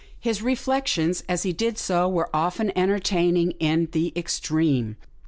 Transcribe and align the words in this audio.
His 0.19 0.41
reflections, 0.41 1.23
as 1.29 1.43
he 1.43 1.53
did 1.53 1.77
so, 1.77 2.09
were 2.09 2.27
often 2.35 2.71
enter 2.71 2.97
taining 2.97 3.55
in 3.59 3.87
the 3.91 4.11
extreme. 4.15 4.95